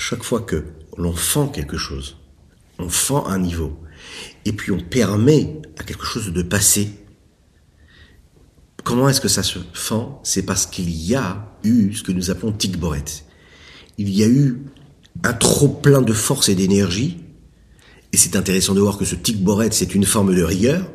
[0.00, 0.64] chaque fois que
[0.96, 2.16] l'on fend quelque chose,
[2.78, 3.78] on fend un niveau,
[4.44, 6.90] et puis on permet à quelque chose de passer.
[8.82, 10.20] Comment est-ce que ça se fend?
[10.24, 13.04] C'est parce qu'il y a eu ce que nous appelons tikboret.
[13.98, 14.62] Il y a eu
[15.22, 17.20] un trop plein de force et d'énergie
[18.12, 20.90] et c'est intéressant de voir que ce tikboret, c'est une forme de rigueur,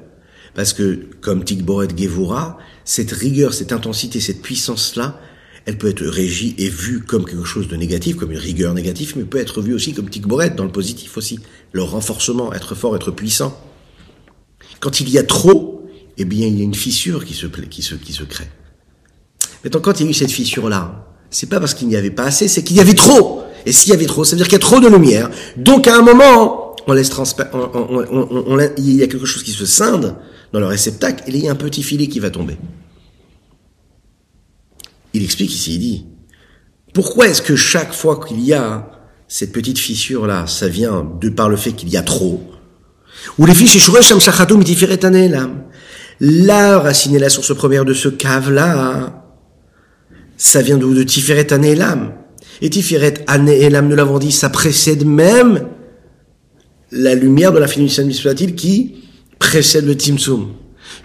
[0.53, 5.19] parce que, comme tikboret gevura, cette rigueur, cette intensité, cette puissance-là,
[5.65, 9.13] elle peut être régie et vue comme quelque chose de négatif, comme une rigueur négative,
[9.15, 11.39] mais peut être vue aussi comme tikboret, dans le positif aussi.
[11.71, 13.59] Le renforcement, être fort, être puissant.
[14.79, 18.47] Quand il y a trop, eh bien, il y a une fissure qui se, crée.
[19.63, 22.25] Maintenant, quand il y a eu cette fissure-là, c'est pas parce qu'il n'y avait pas
[22.25, 23.43] assez, c'est qu'il y avait trop.
[23.65, 25.31] Et s'il y avait trop, ça veut dire qu'il y a trop de lumière.
[25.57, 27.09] Donc, à un moment, on laisse
[28.77, 30.15] il y a quelque chose qui se scinde
[30.53, 32.57] dans le réceptacle, et il y a un petit filet qui va tomber.
[35.15, 36.05] Il explique ici, il dit,
[36.93, 38.91] pourquoi est-ce que chaque fois qu'il y a
[39.29, 42.43] cette petite fissure-là, ça vient de par le fait qu'il y a trop?
[43.39, 43.89] Ou les fiches
[46.19, 49.23] La racine la source première de ce cave-là.
[50.35, 52.13] Ça vient d'où De Tiferet Anelam.
[52.61, 55.65] Et Tiferet Anelam, nous l'avons dit, ça précède même
[56.91, 58.95] la lumière de l'infini il qui
[59.39, 60.49] précède le Timsum.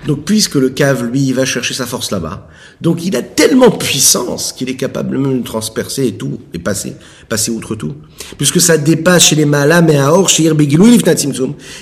[0.07, 2.49] Donc puisque le cave, lui, il va chercher sa force là-bas,
[2.81, 6.59] donc il a tellement de puissance qu'il est capable même de transpercer et tout, et
[6.59, 6.95] passer,
[7.29, 7.95] passer outre tout.
[8.39, 10.45] Puisque ça dépasse chez les Malam et Aor, chez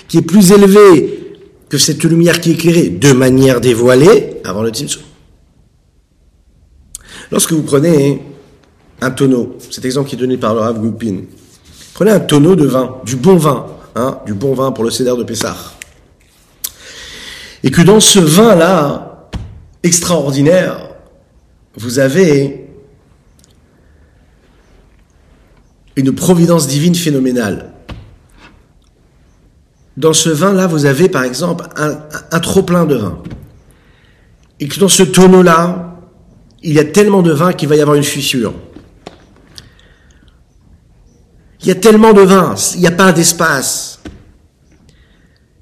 [0.08, 1.36] qui est plus élevé
[1.68, 5.02] que cette lumière qui est éclairée de manière dévoilée avant le Timsum.
[7.30, 8.22] Lorsque vous prenez
[9.00, 11.20] un tonneau, cet exemple qui est donné par le Rav Goupin,
[11.94, 15.16] prenez un tonneau de vin, du bon vin, hein, du bon vin pour le cédère
[15.16, 15.77] de Pessah
[17.68, 19.28] et que dans ce vin-là,
[19.82, 20.88] extraordinaire,
[21.76, 22.66] vous avez
[25.94, 27.74] une providence divine phénoménale.
[29.98, 33.22] Dans ce vin-là, vous avez par exemple un, trop-plein de vin.
[34.60, 35.94] Et que dans ce tonneau-là,
[36.62, 38.54] il y a tellement de vin qu'il va y avoir une fissure.
[41.60, 44.00] Il y a tellement de vin, il n'y a pas d'espace.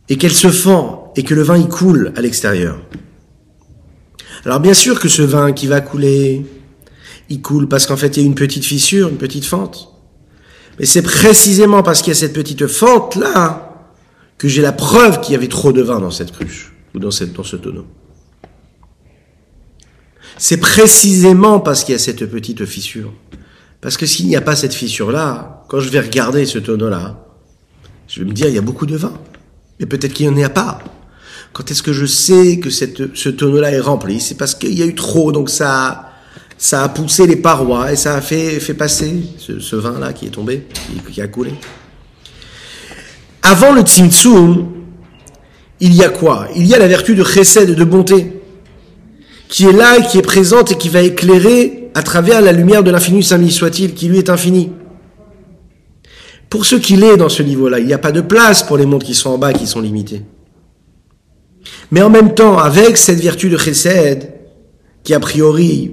[0.09, 2.79] Et qu'elle se fend et que le vin y coule à l'extérieur.
[4.45, 6.47] Alors bien sûr que ce vin qui va couler,
[7.29, 9.93] il coule parce qu'en fait il y a une petite fissure, une petite fente.
[10.79, 13.89] Mais c'est précisément parce qu'il y a cette petite fente là
[14.39, 17.11] que j'ai la preuve qu'il y avait trop de vin dans cette cruche ou dans,
[17.11, 17.87] cette, dans ce tonneau.
[20.39, 23.13] C'est précisément parce qu'il y a cette petite fissure.
[23.81, 27.25] Parce que s'il n'y a pas cette fissure-là, quand je vais regarder ce tonneau-là,
[28.09, 29.15] je vais me dire, il y a beaucoup de vin.
[29.81, 30.79] Mais peut-être qu'il n'y en a pas.
[31.57, 34.21] Quand est-ce que je sais que cette, ce tonneau-là est rempli?
[34.21, 36.11] C'est parce qu'il y a eu trop, donc ça,
[36.59, 40.29] ça a poussé les parois et ça a fait, fait passer ce, vin-là qui est
[40.29, 40.67] tombé,
[41.11, 41.55] qui, a coulé.
[43.41, 44.67] Avant le Tzimtzum,
[45.81, 46.47] il y a quoi?
[46.55, 48.43] Il y a la vertu de chesed, de bonté,
[49.49, 52.91] qui est là qui est présente et qui va éclairer à travers la lumière de
[52.91, 54.73] l'infini, saint soit-il, qui lui est infini.
[56.51, 58.85] Pour ce qu'il est dans ce niveau-là, il n'y a pas de place pour les
[58.85, 60.21] mondes qui sont en bas, qui sont limités.
[61.91, 64.33] Mais en même temps, avec cette vertu de chesed,
[65.05, 65.93] qui a priori,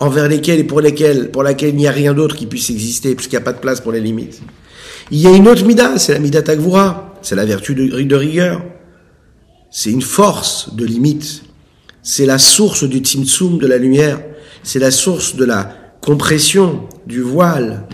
[0.00, 3.14] envers lesquelles et pour lesquelles, pour laquelle il n'y a rien d'autre qui puisse exister,
[3.14, 4.40] puisqu'il n'y a pas de place pour les limites.
[5.10, 8.62] Il y a une autre mida, c'est la mida tagvura, c'est la vertu de, rigueur.
[9.70, 11.44] C'est une force de limite.
[12.02, 14.20] C'est la source du timtsum de la lumière.
[14.62, 17.86] C'est la source de la compression du voile.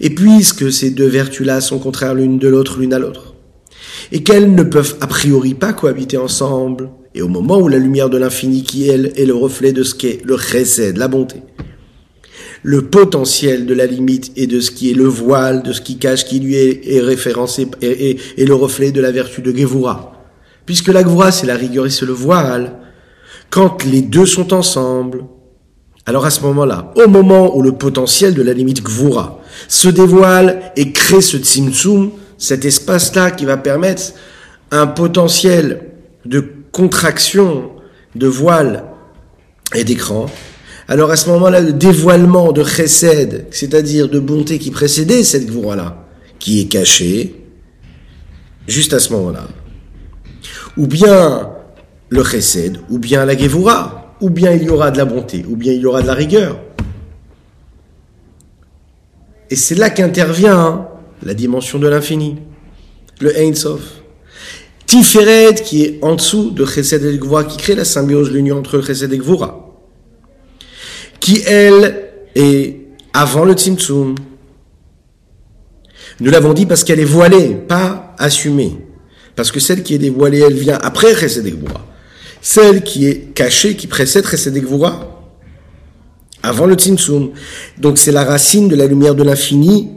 [0.00, 3.23] Et puisque ces deux vertus-là sont contraires l'une de l'autre, l'une à l'autre,
[4.12, 6.90] et qu'elles ne peuvent a priori pas cohabiter ensemble.
[7.14, 9.94] Et au moment où la lumière de l'infini qui elle est le reflet de ce
[9.94, 11.42] qu'est le chesed, la bonté,
[12.62, 15.98] le potentiel de la limite et de ce qui est le voile, de ce qui
[15.98, 20.24] cache, qui lui est, référencé et, le reflet de la vertu de Gevura.
[20.66, 22.78] Puisque la Gevura c'est la rigueur et c'est le voile.
[23.50, 25.24] Quand les deux sont ensemble,
[26.06, 30.72] alors à ce moment-là, au moment où le potentiel de la limite Gvura se dévoile
[30.76, 34.12] et crée ce Tzimtzum, cet espace-là qui va permettre
[34.70, 35.90] un potentiel
[36.24, 37.70] de contraction
[38.14, 38.84] de voile
[39.74, 40.26] et d'écran,
[40.88, 46.04] alors à ce moment-là, le dévoilement de chesed, c'est-à-dire de bonté qui précédait cette voie-là,
[46.38, 47.34] qui est cachée,
[48.68, 49.48] juste à ce moment-là.
[50.76, 51.50] Ou bien
[52.10, 55.56] le chesed, ou bien la gevura, ou bien il y aura de la bonté, ou
[55.56, 56.60] bien il y aura de la rigueur.
[59.50, 60.88] Et c'est là qu'intervient
[61.24, 62.36] la dimension de l'infini,
[63.20, 63.80] le Ein Sof.
[64.86, 69.12] Tiferet, qui est en dessous de Chesed et qui crée la symbiose, l'union entre Chesed
[69.12, 69.72] et Gvura,
[71.20, 72.80] qui, elle, est
[73.14, 74.14] avant le Tzimtzum.
[76.20, 78.76] Nous l'avons dit parce qu'elle est voilée, pas assumée.
[79.34, 81.54] Parce que celle qui est dévoilée, elle vient après Chesed et.
[82.42, 85.32] Celle qui est cachée, qui précède Chesed et Gvura,
[86.42, 87.30] avant le Tzimtzum.
[87.78, 89.88] Donc c'est la racine de la lumière de l'infini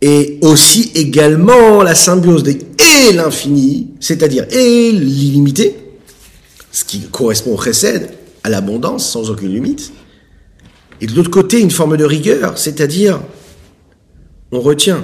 [0.00, 5.76] et aussi également la symbiose de et l'infini, c'est-à-dire et l'illimité,
[6.72, 8.10] ce qui correspond au chesed,
[8.42, 9.92] à l'abondance sans aucune limite,
[11.02, 13.20] Et de l'autre côté, une forme de rigueur, c'est-à-dire,
[14.52, 15.02] on retient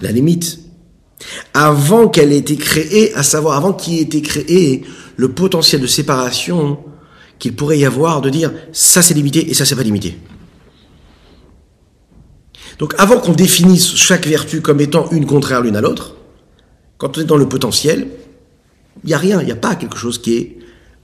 [0.00, 0.58] la limite.
[1.54, 4.82] Avant qu'elle ait été créée, à savoir avant qu'il ait été créé
[5.16, 6.78] le potentiel de séparation
[7.38, 10.16] qu'il pourrait y avoir de dire ça c'est limité et ça c'est pas limité.
[12.82, 16.16] Donc avant qu'on définisse chaque vertu comme étant une contraire l'une à l'autre,
[16.98, 18.08] quand on est dans le potentiel,
[19.04, 20.58] il n'y a rien, il n'y a pas quelque chose qui est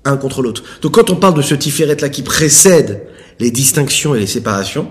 [0.05, 0.65] un contre l'autre.
[0.83, 3.07] Donc quand on parle de ce tiferet-là qui précède
[3.39, 4.89] les distinctions et les séparations,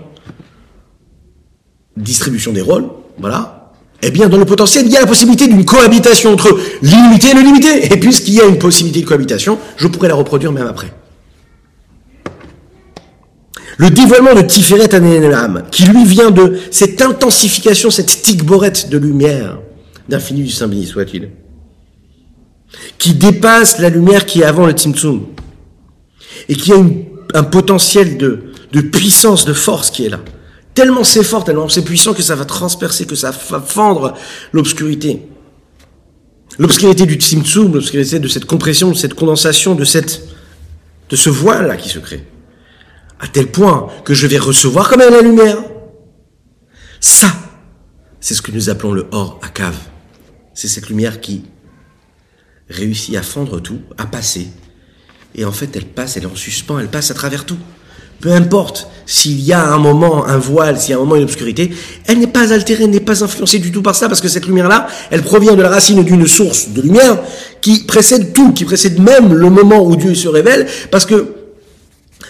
[1.98, 5.66] distribution des rôles, voilà, eh bien dans le potentiel, il y a la possibilité d'une
[5.66, 7.92] cohabitation entre l'illimité et le limité.
[7.92, 10.90] Et puisqu'il y a une possibilité de cohabitation, je pourrais la reproduire même après.
[13.78, 19.60] Le dévoilement de Tiferet Anelam, qui lui vient de cette intensification, cette tigborette de lumière,
[20.08, 21.30] d'infini du Saint béni soit-il,
[22.98, 25.28] qui dépasse la lumière qui est avant le Tzimtzum,
[26.48, 26.76] et qui a
[27.34, 30.20] un potentiel de, de puissance, de force qui est là.
[30.74, 34.14] Tellement c'est fort, tellement c'est puissant que ça va transpercer, que ça va fendre
[34.52, 35.22] l'obscurité.
[36.58, 40.20] L'obscurité du Tzimtzum, l'obscurité de cette compression, de cette condensation, de cette,
[41.10, 42.24] de ce voile-là qui se crée
[43.20, 45.58] à tel point que je vais recevoir quand même la lumière.
[47.00, 47.28] Ça,
[48.20, 49.78] c'est ce que nous appelons le or à cave.
[50.54, 51.44] C'est cette lumière qui
[52.68, 54.48] réussit à fendre tout, à passer.
[55.34, 57.58] Et en fait, elle passe, elle est en suspens, elle passe à travers tout.
[58.20, 61.22] Peu importe s'il y a un moment un voile, s'il y a un moment une
[61.22, 61.70] obscurité,
[62.06, 64.88] elle n'est pas altérée, n'est pas influencée du tout par ça, parce que cette lumière-là,
[65.10, 67.20] elle provient de la racine d'une source de lumière
[67.60, 71.37] qui précède tout, qui précède même le moment où Dieu se révèle, parce que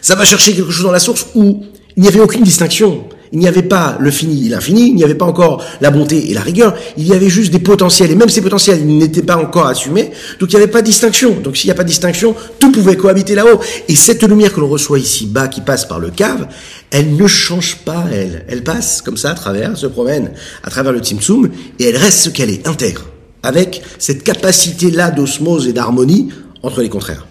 [0.02, 1.62] ça va chercher quelque chose dans la source où
[1.96, 3.04] il n'y avait aucune distinction.
[3.32, 6.30] Il n'y avait pas le fini et l'infini, il n'y avait pas encore la bonté
[6.30, 9.36] et la rigueur, il y avait juste des potentiels, et même ces potentiels n'étaient pas
[9.36, 11.36] encore assumés, donc il n'y avait pas de distinction.
[11.42, 13.60] Donc s'il n'y a pas de distinction, tout pouvait cohabiter là-haut.
[13.88, 16.48] Et cette lumière que l'on reçoit ici bas, qui passe par le cave,
[16.90, 18.46] elle ne change pas, elle.
[18.48, 20.32] Elle passe comme ça à travers, se promène
[20.62, 23.04] à travers le Tzimtzum, et elle reste ce qu'elle est, intègre,
[23.42, 26.30] avec cette capacité-là d'osmose et d'harmonie
[26.62, 27.26] entre les contraires.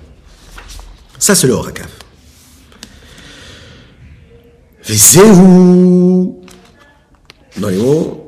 [1.17, 1.87] Ça, c'est le Horakav.
[7.57, 8.23] Dans.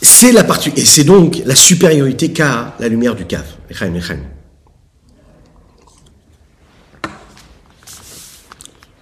[0.00, 3.44] C'est la partie, et c'est donc la supériorité qu'a la lumière du cave.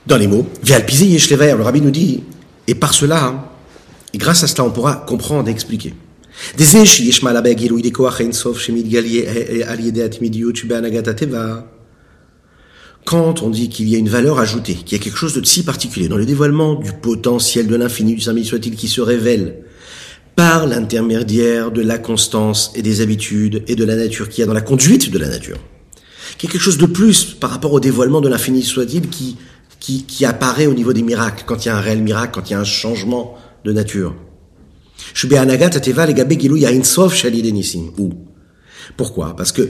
[0.07, 2.25] Dans les mots, le rabbi nous dit,
[2.67, 3.53] et par cela,
[4.13, 5.95] et grâce à cela, on pourra comprendre et expliquer.
[13.09, 15.43] Quand on dit qu'il y a une valeur ajoutée, qu'il y a quelque chose de
[15.43, 19.61] si particulier dans le dévoilement du potentiel de l'infini du Saint soit-il qui se révèle
[20.37, 24.47] par l'intermédiaire de la constance et des habitudes et de la nature qu'il y a
[24.47, 25.57] dans la conduite de la nature.
[26.37, 29.39] Qu'il y a quelque chose de plus par rapport au dévoilement de l'infini soit-il qui,
[29.81, 32.51] qui, qui apparaît au niveau des miracles, quand il y a un réel miracle, quand
[32.51, 34.15] il y a un changement de nature.
[38.97, 39.37] Pourquoi?
[39.37, 39.69] Parce que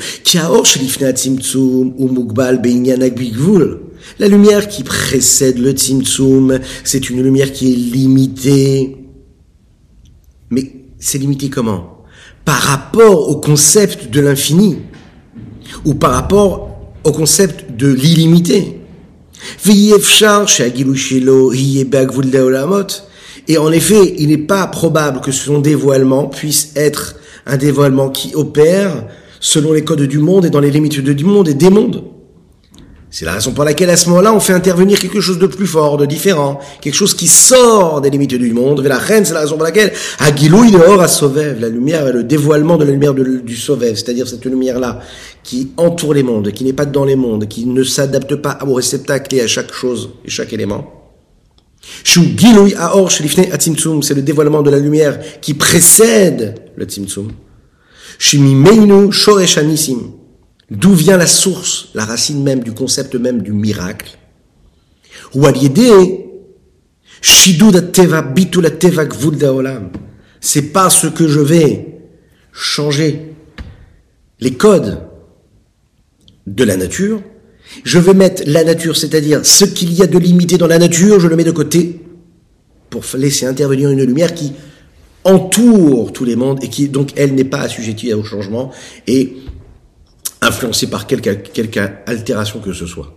[4.19, 8.97] la lumière qui précède le tzimtzum, c'est une lumière qui est limitée.
[10.51, 12.05] Mais c'est limité comment?
[12.45, 14.79] Par rapport au concept de l'infini
[15.85, 18.81] ou par rapport au concept de l'illimité.
[23.49, 27.17] Et en effet, il n'est pas probable que son dévoilement puisse être
[27.49, 29.05] un dévoilement qui opère
[29.41, 32.05] selon les codes du monde et dans les limites du monde et des mondes.
[33.11, 35.67] C'est la raison pour laquelle à ce moment-là, on fait intervenir quelque chose de plus
[35.67, 38.85] fort, de différent, quelque chose qui sort des limites du monde.
[38.85, 42.23] Et la reine, c'est la raison pour laquelle Agilouï dehors à Sauvev, la lumière, le
[42.23, 45.01] dévoilement de la lumière du Sauvev, c'est-à-dire cette lumière-là
[45.43, 48.75] qui entoure les mondes, qui n'est pas dans les mondes, qui ne s'adapte pas au
[48.75, 50.98] réceptacle et à chaque chose et chaque élément.
[52.05, 52.21] C'est
[54.15, 57.33] le dévoilement de la lumière qui précède le Tzimtzum.
[60.71, 64.19] D'où vient la source, la racine même du concept même du miracle?
[70.41, 72.01] C'est parce que je vais
[72.53, 73.35] changer
[74.41, 75.01] les codes
[76.47, 77.21] de la nature
[77.85, 81.21] je vais mettre la nature, c'est-à-dire ce qu'il y a de limité dans la nature,
[81.21, 82.01] je le mets de côté
[82.91, 84.53] pour laisser intervenir une lumière qui
[85.25, 88.71] entoure tous les mondes et qui donc elle n'est pas assujettie au changement
[89.07, 89.37] et
[90.41, 91.29] influencée par quelque,
[92.07, 93.15] altération que ce soit.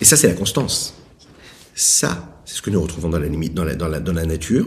[0.00, 0.94] Et ça, c'est la constance.
[1.74, 4.66] Ça, c'est ce que nous retrouvons dans la limite, nature,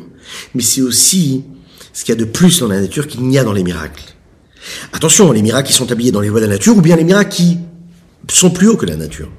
[0.53, 1.43] mais c'est aussi
[1.91, 4.03] ce qu'il y a de plus dans la nature qu'il n'y a dans les miracles.
[4.93, 7.03] Attention, les miracles qui sont habillés dans les voies de la nature, ou bien les
[7.03, 7.57] miracles qui
[8.31, 9.29] sont plus hauts que la nature.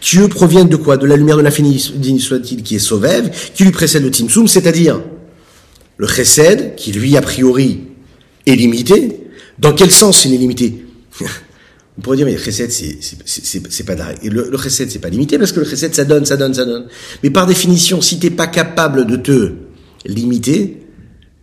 [0.00, 0.96] qui eux proviennent de quoi?
[0.96, 5.00] De la lumière de l'infini, soit-il, qui est Sovev, qui lui précède le Timsum, c'est-à-dire
[5.96, 7.80] le Chesed, qui lui, a priori,
[8.46, 9.20] est limité.
[9.58, 10.84] Dans quel sens il est limité?
[11.98, 15.52] On pourrait dire, mais le Chesed, c'est pas le, le Chesed, c'est pas limité, parce
[15.52, 16.86] que le Chesed, ça donne, ça donne, ça donne.
[17.22, 19.52] Mais par définition, si t'es pas capable de te
[20.06, 20.86] limiter,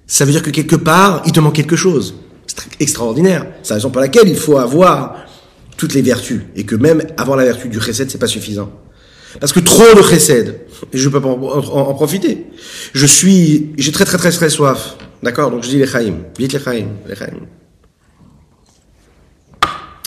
[0.08, 2.16] ça veut dire que quelque part, il te manque quelque chose.
[2.48, 3.48] C'est extraordinaire.
[3.64, 5.25] C'est la raison pour laquelle il faut avoir
[5.78, 6.42] toutes les vertus.
[6.56, 8.72] Et que même avoir la vertu du chesed, c'est pas suffisant.
[9.40, 10.62] Parce que trop de chesed,
[10.94, 12.48] et je peux pas en, profiter.
[12.94, 14.96] Je suis, j'ai très très très très soif.
[15.24, 15.52] D'accord?
[15.52, 16.14] Donc je dis les chaim.
[16.38, 16.88] Vite les chaim.
[17.08, 17.34] Les chaim.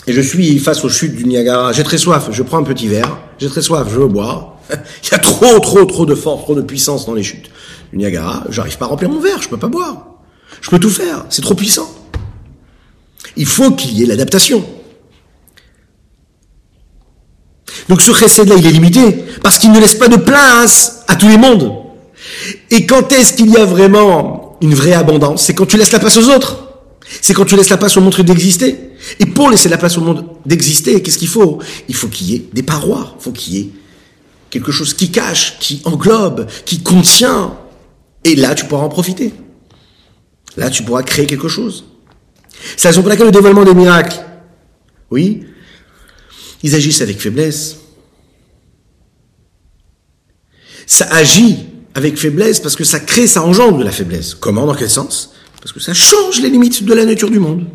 [0.07, 1.71] Et je suis face aux chutes du Niagara.
[1.73, 2.29] J'ai très soif.
[2.31, 3.19] Je prends un petit verre.
[3.37, 3.87] J'ai très soif.
[3.91, 4.57] Je veux boire.
[5.03, 7.51] Il y a trop, trop, trop de force, trop de puissance dans les chutes
[7.91, 8.43] du Niagara.
[8.49, 9.41] J'arrive pas à remplir mon verre.
[9.41, 10.07] Je peux pas boire.
[10.61, 11.25] Je peux tout faire.
[11.29, 11.93] C'est trop puissant.
[13.35, 14.65] Il faut qu'il y ait l'adaptation.
[17.89, 21.27] Donc ce chesed-là, il est limité, parce qu'il ne laisse pas de place à tous
[21.27, 21.73] les mondes.
[22.69, 25.43] Et quand est-ce qu'il y a vraiment une vraie abondance?
[25.43, 26.67] C'est quand tu laisses la place aux autres.
[27.21, 28.91] C'est quand tu laisses la place au monde d'exister.
[29.19, 31.59] Et pour laisser la place au monde d'exister, qu'est-ce qu'il faut?
[31.87, 33.69] Il faut qu'il y ait des parois, il faut qu'il y ait
[34.51, 37.55] quelque chose qui cache, qui englobe, qui contient.
[38.23, 39.33] Et là, tu pourras en profiter.
[40.57, 41.85] Là, tu pourras créer quelque chose.
[42.77, 44.19] C'est la raison pour laquelle le dévoilement des miracles,
[45.09, 45.45] oui,
[46.61, 47.78] ils agissent avec faiblesse.
[50.89, 54.33] Ça agit avec faiblesse parce que ça crée, ça engendre de la faiblesse.
[54.33, 55.35] Comment, dans quel sens?
[55.61, 57.67] Parce que ça change les limites de la nature du monde.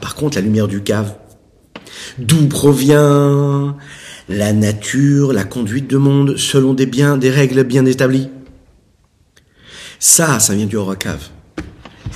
[0.00, 1.14] Par contre, la lumière du cave,
[2.18, 3.78] d'où provient
[4.28, 8.28] la nature, la conduite de monde selon des biens, des règles bien établies?
[9.98, 11.30] Ça, ça vient du Horakav.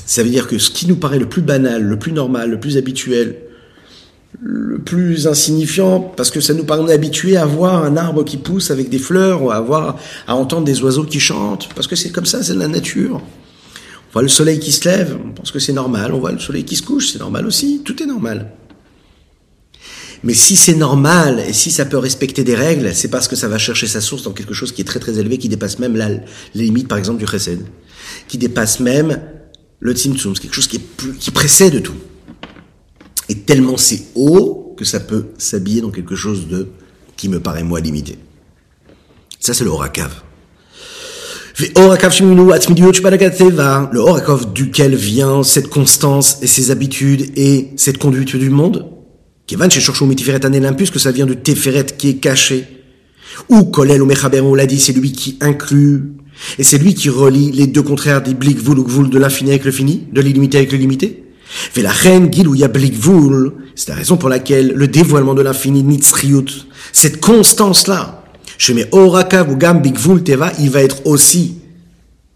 [0.09, 2.59] Ça veut dire que ce qui nous paraît le plus banal, le plus normal, le
[2.59, 3.37] plus habituel,
[4.41, 8.71] le plus insignifiant, parce que ça nous paraît habitué à voir un arbre qui pousse
[8.71, 12.09] avec des fleurs, ou à voir, à entendre des oiseaux qui chantent, parce que c'est
[12.09, 13.17] comme ça, c'est la nature.
[13.17, 16.39] On voit le soleil qui se lève, on pense que c'est normal, on voit le
[16.39, 18.51] soleil qui se couche, c'est normal aussi, tout est normal.
[20.25, 23.47] Mais si c'est normal et si ça peut respecter des règles, c'est parce que ça
[23.47, 25.97] va chercher sa source dans quelque chose qui est très très élevé, qui dépasse même
[25.97, 27.61] la, les limites, par exemple, du chesed,
[28.27, 29.21] qui dépasse même
[29.81, 31.95] le tzimtzum, quelque chose qui, précède tout.
[33.29, 36.69] Et tellement c'est haut que ça peut s'habiller dans quelque chose de
[37.17, 38.19] qui me paraît moi limité.
[39.41, 40.23] Ça c'est le orakav.
[41.59, 41.77] Le
[43.99, 48.89] orakav duquel vient cette constance et ces habitudes et cette conduite du monde,
[49.49, 52.67] Kevan chez Mitiferet Anelim, que ça vient de Teferet qui est caché.
[53.49, 54.11] Ou Kolel ou
[54.43, 56.13] on l'a dit, c'est lui qui inclut.
[56.59, 59.65] Et c'est lui qui relie les deux contraires des blik vul ou de l'infini avec
[59.65, 61.25] le fini, de l'illimité avec le limité.
[61.51, 62.31] Fait la reine
[63.75, 68.23] c'est la raison pour laquelle le dévoilement de l'infini nitzriut, cette constance-là,
[68.59, 69.81] chez mes orakav ou gam
[70.23, 71.59] teva, il va être aussi,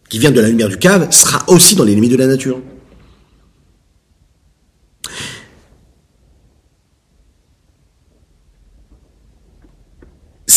[0.09, 2.59] qui vient de la lumière du cave, sera aussi dans les limites de la nature.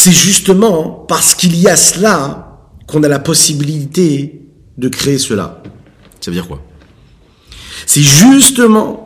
[0.06, 2.45] c'est justement parce qu'il y a cela
[2.88, 4.42] qu'on a la possibilité
[4.78, 5.64] de créer cela.
[6.22, 6.64] Ça veut dire quoi?
[7.86, 9.02] C'est justement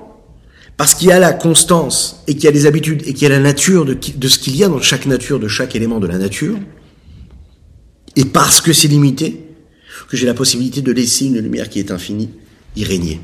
[0.78, 3.26] parce qu'il y a la constance et qu'il y a les habitudes et qu'il y
[3.26, 6.00] a la nature de, de ce qu'il y a dans chaque nature, de chaque élément
[6.00, 6.58] de la nature,
[8.16, 9.46] et parce que c'est limité,
[10.10, 12.30] que j'ai la possibilité de laisser une lumière qui est infinie
[12.76, 13.22] y régner.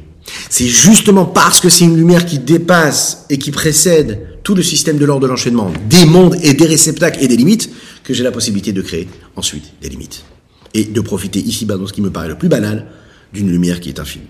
[0.49, 4.97] C'est justement parce que c'est une lumière qui dépasse et qui précède tout le système
[4.97, 7.69] de l'ordre de l'enchaînement, des mondes et des réceptacles et des limites,
[8.03, 10.23] que j'ai la possibilité de créer ensuite des limites.
[10.75, 12.87] Et de profiter ici-bas, dans ce qui me paraît le plus banal,
[13.33, 14.27] d'une lumière qui est infinie.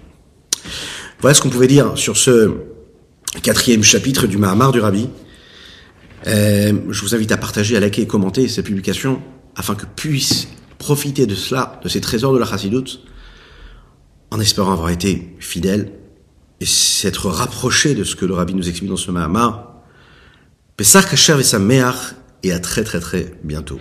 [1.20, 2.52] Voilà ce qu'on pouvait dire sur ce
[3.41, 5.10] quatrième chapitre du Mahamar du Rabbi.
[6.28, 9.22] Euh, je vous invite à partager, à liker et commenter cette publication
[9.56, 13.02] afin que puisse profiter de cela, de ces trésors de la Chassidoute,
[14.32, 15.91] en espérant avoir été fidèle
[16.62, 19.82] et s'être rapproché de ce que le rabbi nous explique dans ce Mahamar.
[20.78, 21.60] Pesach Kasher et sa
[22.43, 23.80] et à très très très bientôt.